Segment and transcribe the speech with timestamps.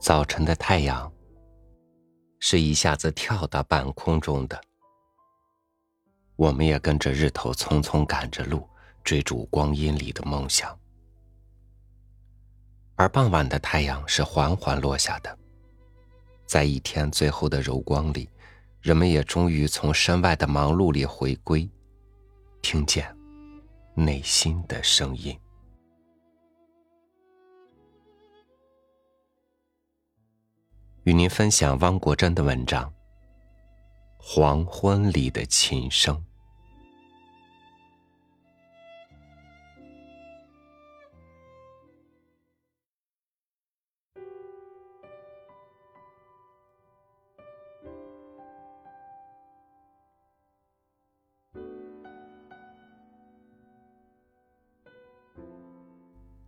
[0.00, 1.12] 早晨的太阳
[2.38, 4.58] 是一下子跳到半空中的，
[6.36, 8.66] 我们也跟着日头匆匆赶着路，
[9.04, 10.74] 追逐光阴里的梦想。
[12.96, 15.38] 而傍晚的太阳是缓缓落下的，
[16.46, 18.26] 在一天最后的柔光里，
[18.80, 21.68] 人们也终于从身外的忙碌里回归，
[22.62, 23.14] 听见
[23.94, 25.38] 内心的声音。
[31.10, 32.84] 与您分享汪国真的文章
[34.16, 36.16] 《黄昏里的琴声》。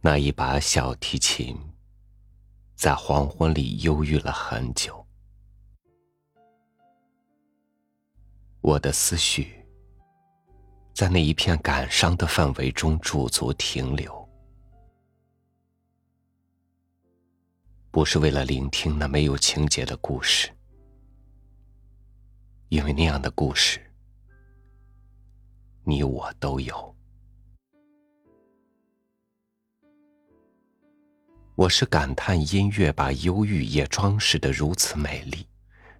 [0.00, 1.77] 那一把小提琴。
[2.78, 5.04] 在黄昏里忧郁了很久，
[8.60, 9.66] 我的思绪
[10.94, 14.28] 在那一片感伤的氛围中驻足停留，
[17.90, 20.48] 不是为了聆听那没有情节的故事，
[22.68, 23.80] 因为那样的故事，
[25.82, 26.97] 你我都有。
[31.58, 35.44] 我是感叹音乐把忧郁也装饰得如此美丽，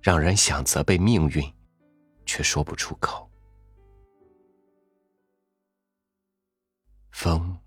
[0.00, 1.52] 让人想责备命运，
[2.24, 3.28] 却说不出口。
[7.10, 7.58] 风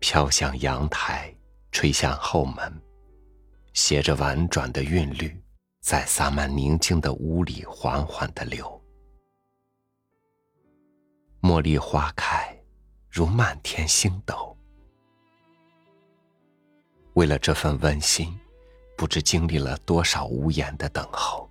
[0.00, 1.32] 飘向阳台，
[1.70, 2.82] 吹向后门，
[3.74, 5.40] 携着婉转的韵律，
[5.80, 8.82] 在洒满宁静的屋里缓缓地流。
[11.42, 12.60] 茉莉花开，
[13.08, 14.57] 如漫天星斗。
[17.18, 18.32] 为了这份温馨，
[18.96, 21.50] 不知经历了多少无言的等候。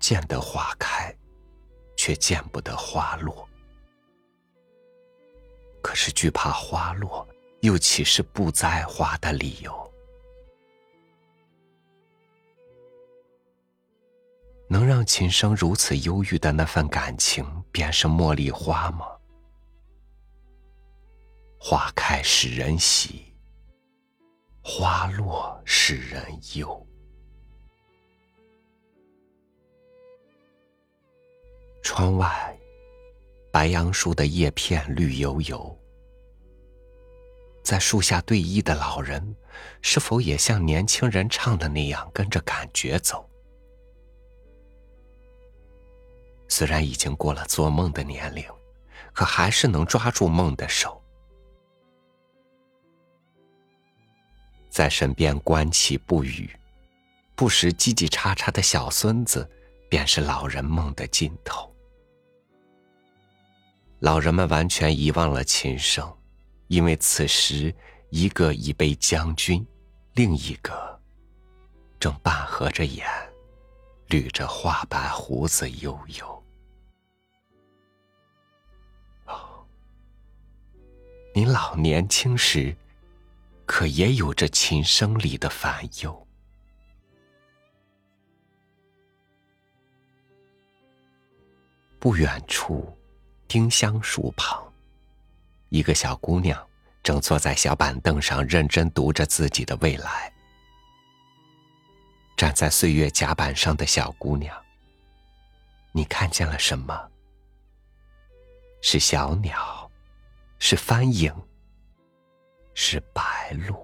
[0.00, 1.14] 见得花开，
[1.98, 3.46] 却见不得花落。
[5.82, 7.28] 可是惧怕花落，
[7.60, 9.92] 又岂是不栽花的理由？
[14.66, 19.13] 能让琴声如此忧郁的那份感情，便是茉莉花吗？
[21.66, 23.32] 花开使人喜，
[24.62, 26.22] 花落使人
[26.56, 26.86] 忧。
[31.82, 32.54] 窗外，
[33.50, 35.74] 白杨树的叶片绿油油。
[37.62, 39.34] 在树下对弈的老人，
[39.80, 43.26] 是否也像年轻人唱的那样，跟着感觉走？
[46.46, 48.44] 虽然已经过了做梦的年龄，
[49.14, 51.00] 可还是能抓住梦的手。
[54.74, 56.50] 在身边观其不语，
[57.36, 59.48] 不时叽叽喳喳的小孙子，
[59.88, 61.72] 便是老人梦的尽头。
[64.00, 66.12] 老人们完全遗忘了琴声，
[66.66, 67.72] 因为此时
[68.10, 69.64] 一个已被将军，
[70.14, 71.00] 另一个
[72.00, 73.08] 正半合着眼，
[74.08, 76.44] 捋着花白胡子悠悠。
[79.26, 79.64] 哦，
[81.32, 82.76] 您老年轻时。
[83.66, 86.26] 可也有着琴声里的烦忧。
[91.98, 92.96] 不远处，
[93.48, 94.62] 丁香树旁，
[95.70, 96.68] 一个小姑娘
[97.02, 100.30] 正坐在小板凳上，认真读着自己的未来。
[102.36, 104.54] 站在岁月甲板上的小姑娘，
[105.92, 107.10] 你看见了什么？
[108.82, 109.90] 是小鸟，
[110.58, 111.34] 是帆影。
[112.74, 113.74] 是白鹭。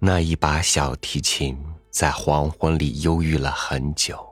[0.00, 1.56] 那一把小提琴
[1.90, 4.24] 在黄昏里忧郁了很久。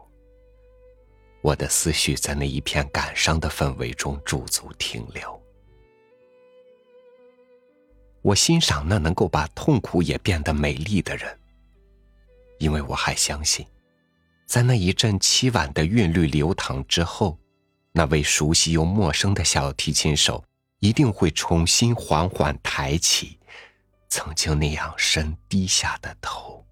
[1.40, 5.42] 我的思绪在那一片感伤的氛围中驻足停留。
[8.22, 11.38] 我欣赏那能够把痛苦也变得美丽的人，
[12.58, 13.64] 因为我还相信，
[14.46, 17.38] 在那一阵凄婉的韵律流淌之后。
[17.98, 20.44] 那位熟悉又陌生的小提琴手，
[20.80, 23.38] 一定会重新缓缓抬起
[24.10, 26.62] 曾经那样深低下的头。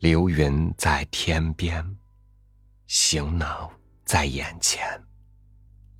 [0.00, 1.82] 流云在天边，
[2.86, 3.70] 行囊
[4.04, 4.86] 在眼前，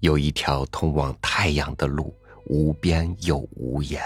[0.01, 2.15] 有一条通往太阳的路，
[2.45, 4.03] 无边又无言。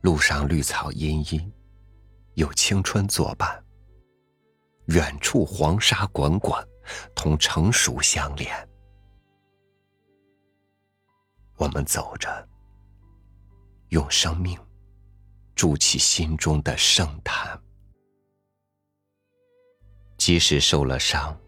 [0.00, 1.52] 路上绿草茵茵，
[2.34, 3.64] 有青春作伴。
[4.88, 6.54] 远处黄沙滚滚，
[7.14, 8.68] 同成熟相连。
[11.56, 12.48] 我们走着，
[13.88, 14.58] 用生命
[15.54, 17.60] 筑起心中的圣坛。
[20.16, 21.38] 即使受了伤，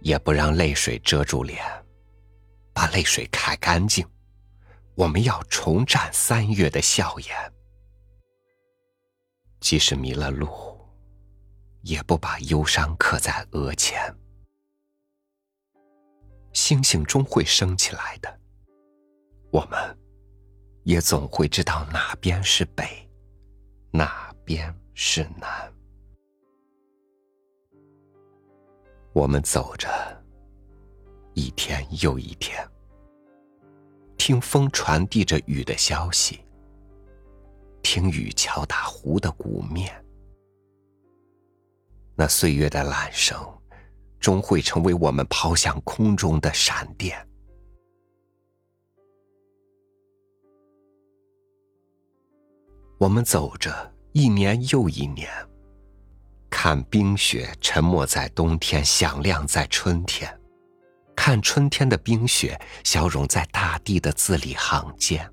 [0.00, 1.62] 也不让泪水遮住脸，
[2.72, 4.06] 把泪水揩干净。
[4.94, 7.52] 我们要重展三月的笑颜。
[9.60, 10.75] 即使迷了路，
[11.86, 14.12] 也不把忧伤刻在额前。
[16.52, 18.40] 星星终会升起来的，
[19.52, 19.78] 我们
[20.82, 23.08] 也总会知道哪边是北，
[23.92, 25.72] 哪边是南。
[29.12, 29.88] 我们走着，
[31.34, 32.68] 一天又一天，
[34.18, 36.40] 听风传递着雨的消息。
[37.80, 40.04] 听雨敲打湖的鼓面，
[42.16, 43.38] 那岁月的懒声，
[44.18, 47.28] 终会成为我们抛向空中的闪电。
[52.98, 55.30] 我们走着，一年又一年，
[56.48, 60.26] 看冰雪沉没在冬天，响亮在春天；
[61.14, 65.30] 看春天的冰雪消融在大地的字里行间。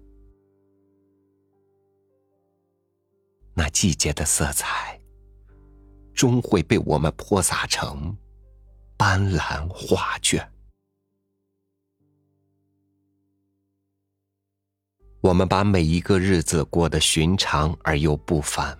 [3.53, 4.99] 那季节的色彩，
[6.13, 8.15] 终会被我们泼洒成
[8.97, 10.49] 斑斓画卷。
[15.21, 18.77] 我们把每一个日子过得寻常而又不凡，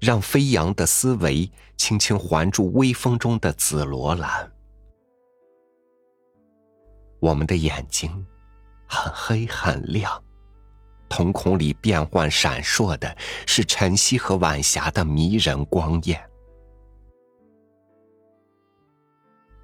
[0.00, 4.52] 让飞扬的思维轻轻环住微风中的紫罗兰。
[7.20, 8.26] 我们的眼睛
[8.86, 10.22] 很黑很亮。
[11.08, 13.16] 瞳孔里变幻闪烁的
[13.46, 16.22] 是晨曦和晚霞的迷人光艳。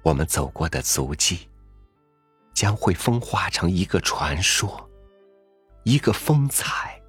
[0.03, 1.49] 我们走过的足迹，
[2.53, 4.89] 将会风化成一个传说，
[5.83, 7.01] 一个风采，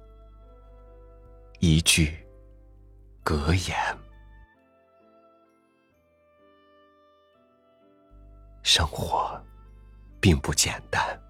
[1.59, 2.25] 一句
[3.21, 3.75] 格言。
[8.63, 9.39] 生活
[10.19, 11.21] 并不简单，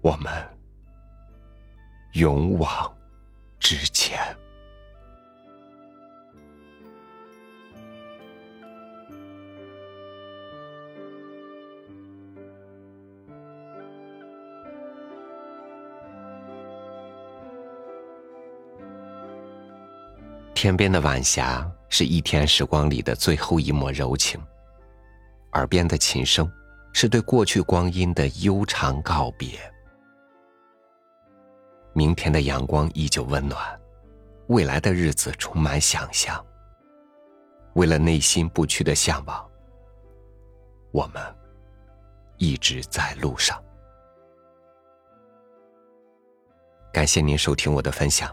[0.00, 0.32] 我们。
[2.14, 2.94] 勇往
[3.58, 4.36] 直前。
[20.62, 24.40] 天边的晚霞是一天时光里的最后一抹柔情，
[25.54, 26.48] 耳边的琴声
[26.92, 29.58] 是对过去光阴的悠长告别。
[31.94, 33.60] 明天的阳光依旧温暖，
[34.46, 36.40] 未来的日子充满想象。
[37.72, 39.44] 为了内心不屈的向往，
[40.92, 41.20] 我们
[42.36, 43.60] 一直在路上。
[46.92, 48.32] 感谢您收听我的分享，